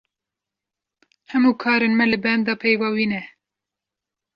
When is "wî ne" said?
2.95-3.21